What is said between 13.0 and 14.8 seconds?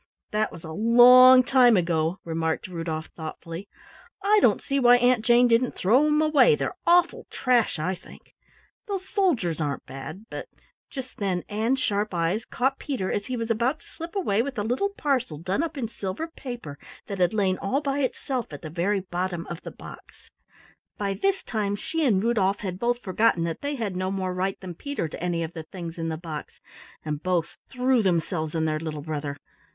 as he was about to slip away with a